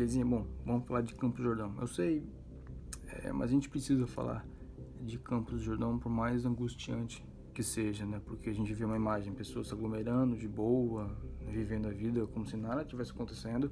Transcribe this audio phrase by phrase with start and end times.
[0.00, 0.24] Belezinha?
[0.24, 1.74] Bom, vamos falar de Campos do Jordão.
[1.78, 2.26] Eu sei,
[3.22, 4.46] é, mas a gente precisa falar
[4.98, 8.18] de Campos do Jordão, por mais angustiante que seja, né?
[8.24, 11.14] Porque a gente vê uma imagem, pessoas se aglomerando de boa,
[11.46, 13.70] vivendo a vida como se nada tivesse acontecendo,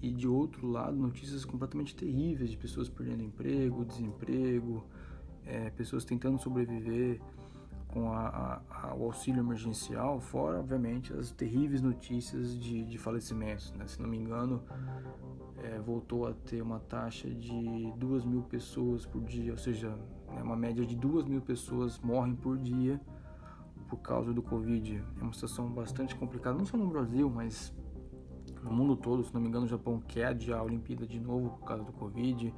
[0.00, 4.84] e de outro lado, notícias completamente terríveis de pessoas perdendo emprego, desemprego,
[5.44, 7.20] é, pessoas tentando sobreviver
[7.92, 13.72] com a, a, o auxílio emergencial, fora, obviamente, as terríveis notícias de, de falecimentos.
[13.72, 13.86] Né?
[13.86, 14.62] Se não me engano,
[15.62, 19.90] é, voltou a ter uma taxa de duas mil pessoas por dia, ou seja,
[20.28, 23.00] né, uma média de duas mil pessoas morrem por dia
[23.88, 25.02] por causa do Covid.
[25.18, 27.74] É uma situação bastante complicada, não só no Brasil, mas
[28.62, 29.24] no mundo todo.
[29.24, 31.92] Se não me engano, o Japão quer adiar a Olimpíada de novo por causa do
[31.92, 32.54] Covid.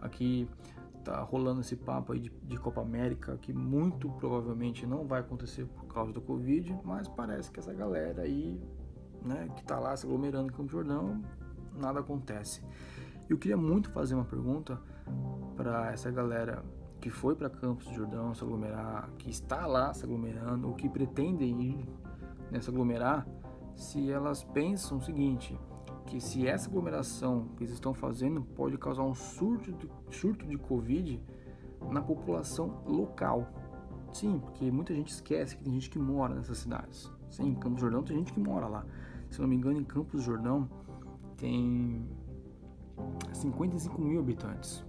[0.00, 0.48] Aqui
[1.04, 5.66] tá rolando esse papo aí de, de, Copa América que muito provavelmente não vai acontecer
[5.66, 8.60] por causa do Covid, mas parece que essa galera aí,
[9.24, 11.20] né, que tá lá se aglomerando em Campo Jordão,
[11.78, 12.62] nada acontece.
[13.28, 14.80] Eu queria muito fazer uma pergunta
[15.56, 16.62] para essa galera
[17.00, 20.88] que foi para Campos do Jordão se aglomerar, que está lá se aglomerando, ou que
[20.88, 21.88] pretendem ir
[22.50, 23.26] né, se aglomerar,
[23.76, 25.58] se elas pensam o seguinte,
[26.06, 30.56] que se essa aglomeração que eles estão fazendo pode causar um surto de, surto de
[30.56, 31.22] Covid
[31.90, 33.46] na população local.
[34.12, 37.12] Sim, porque muita gente esquece que tem gente que mora nessas cidades.
[37.30, 38.86] Sim, em Campos Jordão tem gente que mora lá.
[39.30, 40.68] Se não me engano, em Campos Jordão
[41.38, 42.06] tem
[43.32, 44.84] 55 mil habitantes.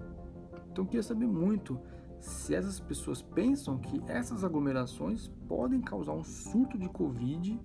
[0.71, 1.79] Então eu queria saber muito
[2.19, 7.59] se essas pessoas pensam que essas aglomerações podem causar um surto de Covid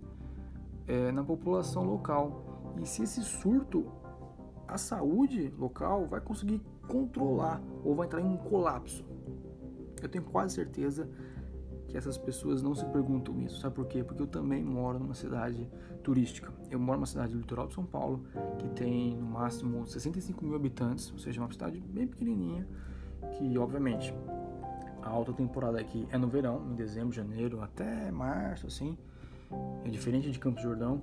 [0.87, 3.87] é, na população local e se esse surto,
[4.67, 9.05] a saúde local vai conseguir controlar ou vai entrar em um colapso.
[10.03, 11.09] Eu tenho quase certeza
[11.95, 13.61] que essas pessoas não se perguntam isso.
[13.61, 14.03] Sabe por quê?
[14.03, 15.71] Porque eu também moro numa cidade
[16.03, 16.53] turística.
[16.69, 18.25] Eu moro numa cidade do litoral de São Paulo,
[18.59, 22.67] que tem no máximo 65 mil habitantes, ou seja, uma cidade bem pequenininha,
[23.39, 24.13] que obviamente
[25.03, 28.99] a alta temporada aqui é no verão, em dezembro, janeiro, até março, assim.
[29.85, 31.01] É diferente de Campos Jordão,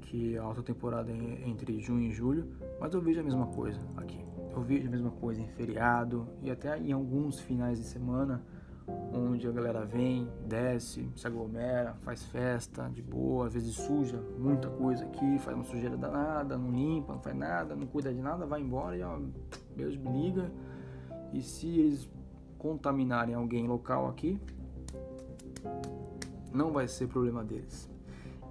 [0.00, 2.48] que a alta temporada é entre junho e julho,
[2.80, 4.24] mas eu vejo a mesma coisa aqui.
[4.50, 8.42] Eu vejo a mesma coisa em feriado e até em alguns finais de semana,
[9.12, 14.68] onde a galera vem, desce, se aglomera, faz festa de boa, às vezes suja muita
[14.68, 18.46] coisa aqui, faz uma sujeira danada, não limpa, não faz nada, não cuida de nada,
[18.46, 19.18] vai embora e ó,
[19.74, 20.50] Deus me liga.
[21.32, 22.08] E se eles
[22.58, 24.40] contaminarem alguém local aqui,
[26.52, 27.90] não vai ser problema deles.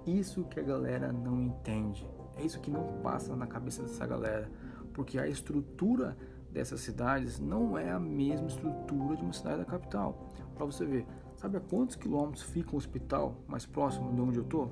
[0.06, 2.06] Isso que a galera não entende.
[2.36, 4.48] É isso que não passa na cabeça dessa galera.
[4.92, 6.16] Porque a estrutura
[6.56, 10.32] dessas cidades não é a mesma estrutura de uma cidade da capital.
[10.54, 11.06] Para você ver,
[11.36, 14.68] sabe a quantos quilômetros fica um hospital mais próximo de onde eu tô?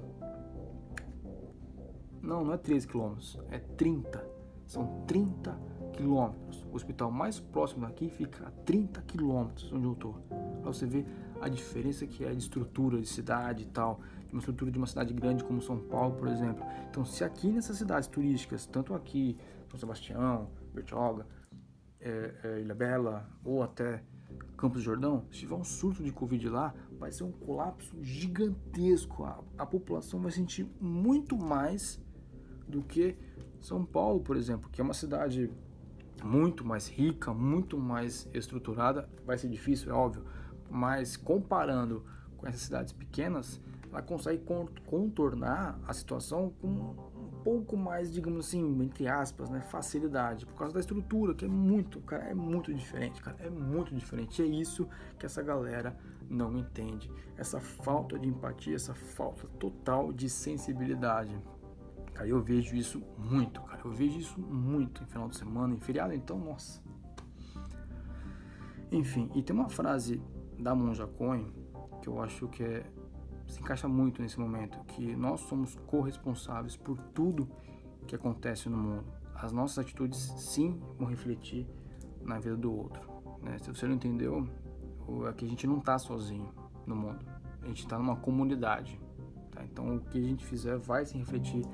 [2.22, 4.26] Não, não é 13 quilômetros, é 30.
[4.66, 5.60] São 30
[5.92, 6.64] quilômetros.
[6.72, 10.14] O hospital mais próximo daqui fica a 30 quilômetros onde eu tô.
[10.62, 11.06] Para você ver
[11.38, 14.00] a diferença que é de estrutura de cidade e tal
[14.32, 16.64] uma estrutura de uma cidade grande como São Paulo, por exemplo.
[16.90, 19.36] Então, se aqui nessas cidades turísticas, tanto aqui,
[19.70, 21.24] São Sebastião, Bertioga,
[22.04, 24.02] é, é, Ilha Bela ou até
[24.56, 29.24] Campos do Jordão, se tiver um surto de Covid lá, vai ser um colapso gigantesco.
[29.24, 32.00] A, a população vai sentir muito mais
[32.68, 33.16] do que
[33.60, 35.50] São Paulo, por exemplo, que é uma cidade
[36.22, 39.08] muito mais rica, muito mais estruturada.
[39.26, 40.24] Vai ser difícil, é óbvio,
[40.70, 42.04] mas comparando
[42.36, 43.60] com essas cidades pequenas,
[43.94, 44.42] ela consegue
[44.86, 50.74] contornar a situação com um pouco mais, digamos assim, entre aspas, né, facilidade, por causa
[50.74, 54.42] da estrutura, que é muito, cara, é muito diferente, cara, é muito diferente.
[54.42, 55.96] E é isso que essa galera
[56.28, 57.08] não entende.
[57.36, 61.38] Essa falta de empatia, essa falta total de sensibilidade.
[62.14, 63.80] Cara, eu vejo isso muito, cara.
[63.84, 66.82] Eu vejo isso muito em final de semana, em feriado, então, nossa.
[68.90, 70.20] Enfim, e tem uma frase
[70.58, 71.52] da Monja Cohen
[72.02, 72.84] que eu acho que é
[73.46, 77.48] se encaixa muito nesse momento, que nós somos corresponsáveis por tudo
[78.06, 79.04] que acontece no mundo.
[79.34, 81.66] As nossas atitudes, sim, vão refletir
[82.22, 83.02] na vida do outro.
[83.42, 83.58] Né?
[83.58, 84.48] Se você não entendeu,
[85.28, 86.48] é que a gente não está sozinho
[86.86, 87.24] no mundo.
[87.62, 89.00] A gente está numa comunidade.
[89.50, 89.64] Tá?
[89.64, 91.64] Então, o que a gente fizer vai se refletir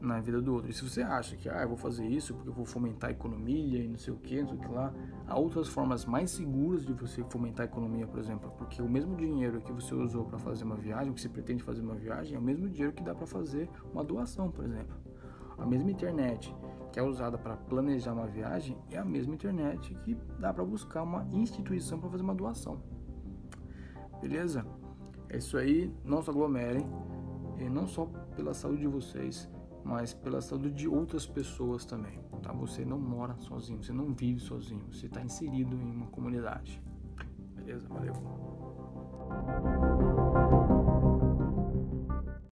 [0.00, 0.70] na vida do outro.
[0.70, 3.12] E se você acha que, ah, eu vou fazer isso porque eu vou fomentar a
[3.12, 4.92] economia e não sei o que, não sei o que lá,
[5.26, 9.16] há outras formas mais seguras de você fomentar a economia, por exemplo, porque o mesmo
[9.16, 12.38] dinheiro que você usou para fazer uma viagem, que você pretende fazer uma viagem, é
[12.38, 14.96] o mesmo dinheiro que dá para fazer uma doação, por exemplo.
[15.58, 16.54] A mesma internet
[16.90, 21.02] que é usada para planejar uma viagem é a mesma internet que dá para buscar
[21.02, 22.82] uma instituição para fazer uma doação.
[24.20, 24.66] Beleza?
[25.28, 26.84] É isso aí, não se aglomerem,
[27.70, 29.48] não só pela saúde de vocês,
[29.84, 32.52] mas pela saúde de outras pessoas também, tá?
[32.52, 36.82] Você não mora sozinho, você não vive sozinho, você está inserido em uma comunidade.
[37.54, 37.88] Beleza?
[37.88, 38.14] Valeu.